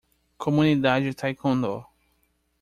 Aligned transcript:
Comunidade 0.39 1.13
Taekwondo 1.13 1.85